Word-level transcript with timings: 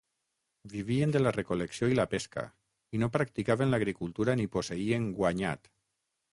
Vivien 0.69 1.11
de 1.15 1.21
la 1.21 1.33
recol·lecció 1.35 1.89
i 1.91 1.99
la 1.99 2.07
pesca, 2.15 2.47
i 2.99 3.03
no 3.03 3.11
practicaven 3.19 3.73
l'agricultura 3.77 4.39
ni 4.43 4.51
posseïen 4.59 5.09
guanyat. 5.23 5.75